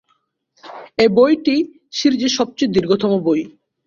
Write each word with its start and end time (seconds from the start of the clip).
এই 0.97 1.09
বইটি 1.09 1.55
সিরিজের 1.91 2.33
সবচেয়ে 2.37 2.73
দীর্ঘতম 2.73 3.11
বই। 3.23 3.41